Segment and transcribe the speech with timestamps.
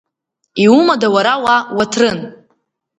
[0.63, 2.17] Иумада уара уа Уаҭрын?